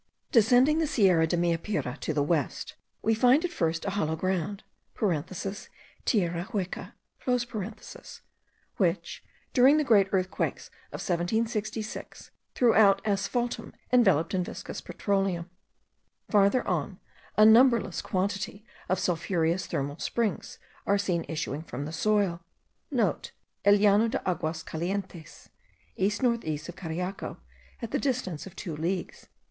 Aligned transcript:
Descending 0.31 0.79
the 0.79 0.87
Sierra 0.87 1.27
de 1.27 1.37
Meapire 1.37 1.95
to 1.99 2.11
the 2.11 2.23
west, 2.23 2.73
we 3.03 3.13
find 3.13 3.45
at 3.45 3.51
first 3.51 3.85
a 3.85 3.91
hollow 3.91 4.15
ground 4.15 4.63
(tierra 4.97 5.27
hueca) 6.07 6.93
which, 8.79 9.23
during 9.53 9.77
the 9.77 9.83
great 9.83 10.07
earthquakes 10.11 10.69
of 10.87 11.01
1766, 11.01 12.31
threw 12.55 12.73
out 12.73 13.03
asphaltum 13.05 13.75
enveloped 13.93 14.33
in 14.33 14.43
viscous 14.43 14.81
petroleum. 14.81 15.51
Farther 16.31 16.67
on, 16.67 16.99
a 17.37 17.45
numberless 17.45 18.01
quantity 18.01 18.65
of 18.89 18.97
sulphureous 18.97 19.67
thermal 19.67 19.99
springs* 19.99 20.57
are 20.87 20.97
seen 20.97 21.25
issuing 21.27 21.61
from 21.61 21.85
the 21.85 21.93
soil 21.93 22.43
(* 22.69 22.91
El 22.97 23.11
Llano 23.67 24.07
de 24.07 24.19
Aguas 24.27 24.63
calientes, 24.63 25.49
east 25.95 26.23
north 26.23 26.43
east 26.43 26.67
of 26.67 26.75
Cariaco, 26.75 27.37
at 27.83 27.91
the 27.91 27.99
distance 27.99 28.47
of 28.47 28.55
two 28.55 28.75
leagues.) 28.75 29.27